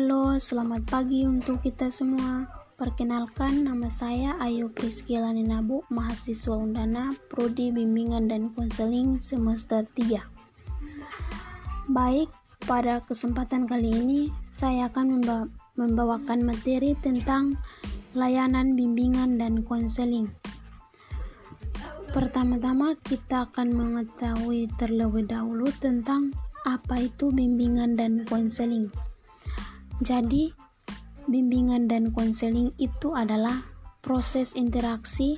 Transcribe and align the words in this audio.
Halo, 0.00 0.40
selamat 0.40 0.88
pagi 0.88 1.28
untuk 1.28 1.60
kita 1.60 1.92
semua. 1.92 2.48
Perkenalkan, 2.80 3.68
nama 3.68 3.92
saya 3.92 4.32
Ayu 4.40 4.72
Priskila 4.72 5.28
Ninabu, 5.28 5.84
mahasiswa 5.92 6.56
Undana, 6.56 7.12
Prodi 7.28 7.68
Bimbingan 7.68 8.32
dan 8.32 8.48
Konseling 8.56 9.20
semester 9.20 9.84
3. 9.84 10.24
Baik, 11.92 12.32
pada 12.64 13.04
kesempatan 13.04 13.68
kali 13.68 13.92
ini 13.92 14.20
saya 14.56 14.88
akan 14.88 15.20
membawakan 15.76 16.48
materi 16.48 16.96
tentang 17.04 17.60
layanan 18.16 18.80
bimbingan 18.80 19.36
dan 19.36 19.60
konseling. 19.68 20.32
Pertama-tama 22.16 22.96
kita 23.04 23.52
akan 23.52 23.76
mengetahui 23.76 24.64
terlebih 24.80 25.28
dahulu 25.28 25.68
tentang 25.76 26.32
apa 26.64 27.04
itu 27.04 27.28
bimbingan 27.28 28.00
dan 28.00 28.24
konseling. 28.24 28.88
Jadi, 30.00 30.56
bimbingan 31.28 31.84
dan 31.84 32.08
konseling 32.16 32.72
itu 32.80 33.12
adalah 33.12 33.60
proses 34.00 34.56
interaksi 34.56 35.36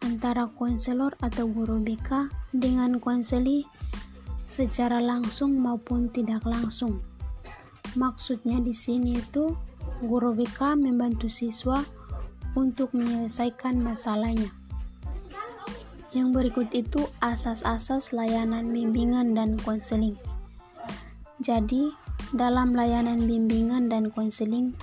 antara 0.00 0.48
konselor 0.48 1.12
atau 1.20 1.46
guru 1.46 1.78
BK 1.78 2.32
dengan 2.56 2.98
konseli 2.98 3.68
secara 4.48 4.98
langsung 4.98 5.60
maupun 5.60 6.08
tidak 6.08 6.42
langsung. 6.48 7.04
Maksudnya 7.92 8.58
di 8.64 8.72
sini 8.72 9.20
itu 9.20 9.52
guru 10.00 10.32
BK 10.32 10.80
membantu 10.80 11.28
siswa 11.28 11.84
untuk 12.56 12.96
menyelesaikan 12.96 13.76
masalahnya. 13.80 14.48
Yang 16.12 16.28
berikut 16.32 16.68
itu 16.76 17.08
asas-asas 17.24 18.12
layanan 18.12 18.68
bimbingan 18.68 19.32
dan 19.32 19.56
konseling. 19.60 20.16
Jadi, 21.40 21.92
dalam 22.30 22.78
layanan 22.78 23.26
bimbingan 23.26 23.90
dan 23.90 24.14
konseling 24.14 24.78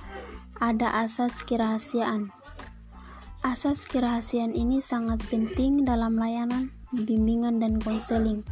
ada 0.60 0.92
asas 1.00 1.40
kerahasiaan. 1.40 2.28
Asas 3.40 3.88
kerahasiaan 3.88 4.52
ini 4.52 4.84
sangat 4.84 5.24
penting 5.32 5.88
dalam 5.88 6.20
layanan 6.20 6.68
bimbingan 6.92 7.56
dan 7.56 7.80
konseling, 7.80 8.44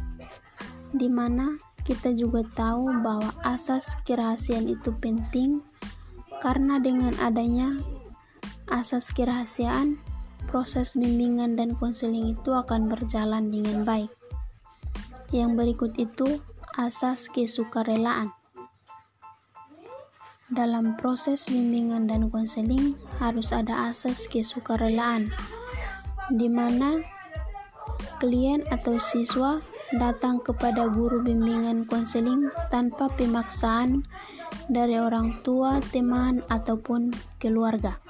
di 0.97 1.05
mana 1.05 1.53
kita 1.85 2.09
juga 2.17 2.41
tahu 2.57 2.89
bahwa 3.05 3.29
asas 3.45 3.93
kerahasiaan 4.09 4.65
itu 4.65 4.89
penting 4.97 5.61
karena 6.41 6.81
dengan 6.81 7.13
adanya 7.21 7.77
asas 8.69 9.13
kerahasiaan 9.13 10.01
proses 10.49 10.97
bimbingan 10.97 11.53
dan 11.53 11.77
konseling 11.77 12.33
itu 12.33 12.49
akan 12.49 12.89
berjalan 12.89 13.53
dengan 13.53 13.85
baik. 13.85 14.09
Yang 15.29 15.51
berikut 15.53 15.91
itu 16.01 16.41
asas 16.73 17.29
kesukarelaan. 17.29 18.33
Dalam 20.49 20.97
proses 20.97 21.45
bimbingan 21.45 22.09
dan 22.09 22.33
konseling 22.33 22.97
harus 23.21 23.53
ada 23.53 23.93
asas 23.93 24.25
kesukarelaan, 24.25 25.29
di 26.33 26.49
mana 26.49 27.05
klien 28.17 28.65
atau 28.73 28.97
siswa 28.97 29.61
datang 29.93 30.41
kepada 30.41 30.89
guru 30.89 31.21
bimbingan 31.21 31.85
konseling 31.85 32.49
tanpa 32.73 33.13
pemaksaan 33.13 34.01
dari 34.73 34.97
orang 34.97 35.37
tua, 35.45 35.77
teman, 35.93 36.41
ataupun 36.49 37.13
keluarga. 37.37 38.01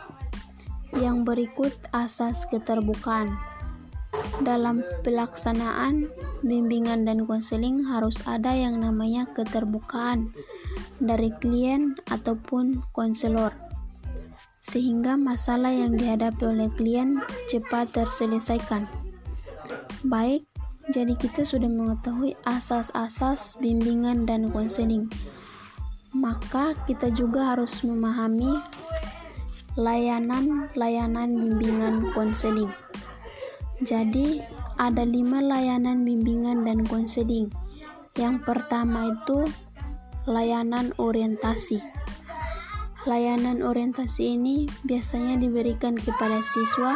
Yang 0.95 1.28
berikut 1.28 1.76
asas 1.92 2.48
keterbukaan. 2.48 3.36
Dalam 4.40 4.80
pelaksanaan 5.04 6.08
bimbingan 6.40 7.04
dan 7.04 7.28
konseling 7.28 7.84
harus 7.84 8.16
ada 8.23 8.56
yang 8.56 8.80
namanya 8.80 9.28
keterbukaan 9.28 10.32
dari 11.00 11.31
klien 11.39 11.95
ataupun 12.11 12.83
konselor 12.92 13.52
sehingga 14.60 15.15
masalah 15.15 15.71
yang 15.71 15.95
dihadapi 15.95 16.43
oleh 16.45 16.70
klien 16.76 17.17
cepat 17.48 17.89
terselesaikan. 17.95 18.86
Baik, 20.05 20.45
jadi 20.93 21.15
kita 21.15 21.48
sudah 21.48 21.71
mengetahui 21.71 22.38
asas-asas 22.43 23.58
bimbingan 23.58 24.27
dan 24.30 24.52
konseling. 24.54 25.09
Maka 26.14 26.77
kita 26.86 27.09
juga 27.14 27.55
harus 27.55 27.82
memahami 27.82 28.61
layanan-layanan 29.80 31.30
bimbingan 31.33 32.09
konseling. 32.11 32.70
Jadi, 33.80 34.43
ada 34.76 35.08
lima 35.08 35.39
layanan 35.39 36.04
bimbingan 36.04 36.67
dan 36.67 36.83
konseling. 36.83 37.48
Yang 38.17 38.43
pertama 38.43 39.14
itu 39.14 39.48
layanan 40.30 40.94
orientasi. 41.02 41.82
Layanan 43.10 43.66
orientasi 43.66 44.38
ini 44.38 44.70
biasanya 44.86 45.42
diberikan 45.42 45.98
kepada 45.98 46.45
siswa 46.45 46.94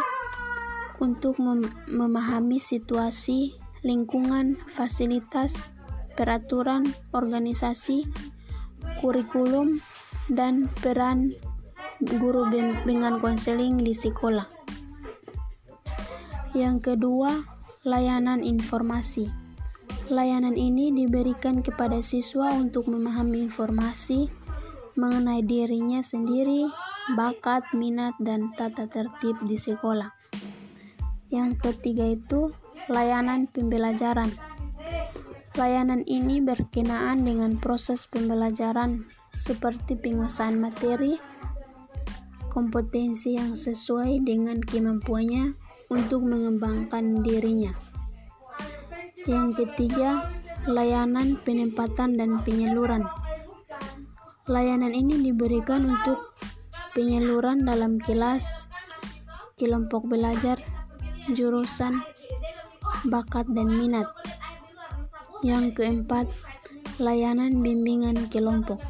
untuk 1.02 1.42
mem 1.42 1.66
memahami 1.90 2.62
situasi, 2.62 3.58
lingkungan, 3.82 4.54
fasilitas, 4.78 5.66
peraturan, 6.14 6.86
organisasi, 7.10 8.06
kurikulum, 9.02 9.82
dan 10.30 10.70
peran 10.86 11.34
guru 12.06 12.46
bimbingan 12.54 13.18
konseling 13.18 13.82
di 13.82 13.98
sekolah. 13.98 14.46
Yang 16.54 16.94
kedua, 16.94 17.42
layanan 17.82 18.46
informasi. 18.46 19.43
Layanan 20.12 20.60
ini 20.60 20.92
diberikan 20.92 21.64
kepada 21.64 22.04
siswa 22.04 22.52
untuk 22.52 22.92
memahami 22.92 23.48
informasi 23.48 24.28
mengenai 25.00 25.40
dirinya 25.42 26.04
sendiri, 26.04 26.68
bakat, 27.16 27.64
minat, 27.72 28.12
dan 28.20 28.52
tata 28.52 28.86
tertib 28.92 29.40
di 29.48 29.56
sekolah. 29.56 30.12
Yang 31.32 31.52
ketiga 31.64 32.04
itu 32.14 32.52
layanan 32.92 33.48
pembelajaran. 33.48 34.28
Layanan 35.56 36.04
ini 36.04 36.44
berkenaan 36.44 37.24
dengan 37.24 37.56
proses 37.58 38.04
pembelajaran 38.04 39.08
seperti 39.40 39.96
penguasaan 39.96 40.60
materi, 40.60 41.16
kompetensi 42.52 43.40
yang 43.40 43.56
sesuai 43.56 44.20
dengan 44.22 44.60
kemampuannya 44.60 45.56
untuk 45.88 46.28
mengembangkan 46.28 47.24
dirinya. 47.24 47.93
Yang 49.24 49.64
ketiga, 49.64 50.28
layanan 50.68 51.40
penempatan 51.42 52.20
dan 52.20 52.44
penyaluran. 52.44 53.08
Layanan 54.52 54.92
ini 54.92 55.32
diberikan 55.32 55.88
untuk 55.88 56.36
penyaluran 56.92 57.64
dalam 57.64 58.00
kelas, 58.04 58.68
kelompok 59.56 60.12
belajar, 60.12 60.60
jurusan, 61.32 62.04
bakat, 63.08 63.48
dan 63.56 63.72
minat. 63.72 64.12
Yang 65.40 65.80
keempat, 65.80 66.28
layanan 67.00 67.64
bimbingan 67.64 68.28
kelompok 68.28 68.84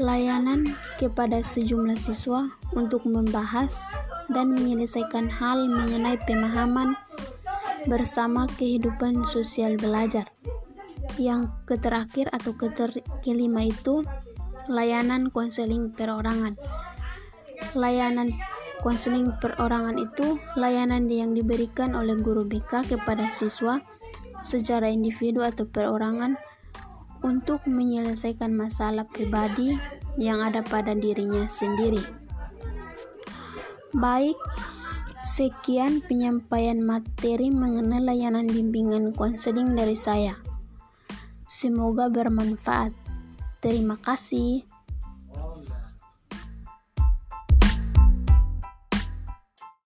layanan 0.00 0.72
kepada 0.96 1.44
sejumlah 1.44 1.94
siswa 1.94 2.48
untuk 2.74 3.04
membahas 3.06 3.76
dan 4.32 4.50
menyelesaikan 4.56 5.28
hal 5.28 5.68
mengenai 5.70 6.16
pemahaman 6.24 6.98
bersama 7.86 8.46
kehidupan 8.58 9.26
sosial 9.26 9.78
belajar. 9.78 10.28
Yang 11.18 11.50
terakhir 11.66 12.30
atau 12.32 12.54
kelima 13.20 13.66
itu 13.66 14.06
layanan 14.70 15.28
konseling 15.28 15.90
perorangan. 15.92 16.54
Layanan 17.74 18.34
konseling 18.82 19.30
perorangan 19.38 19.98
itu 19.98 20.38
layanan 20.58 21.06
yang 21.06 21.34
diberikan 21.34 21.94
oleh 21.94 22.18
guru 22.18 22.46
BK 22.46 22.86
kepada 22.90 23.30
siswa 23.30 23.78
secara 24.42 24.90
individu 24.90 25.46
atau 25.46 25.64
perorangan 25.66 26.34
untuk 27.22 27.62
menyelesaikan 27.70 28.50
masalah 28.50 29.06
pribadi 29.06 29.78
yang 30.18 30.42
ada 30.42 30.66
pada 30.66 30.92
dirinya 30.92 31.46
sendiri. 31.46 32.02
Baik, 33.94 34.34
sekian 35.22 36.02
penyampaian 36.02 36.82
materi 36.82 37.54
mengenai 37.54 38.02
layanan 38.02 38.50
bimbingan 38.50 39.14
konseling 39.14 39.78
dari 39.78 39.94
saya. 39.94 40.34
Semoga 41.46 42.10
bermanfaat. 42.10 42.90
Terima 43.62 43.94
kasih. 44.02 44.71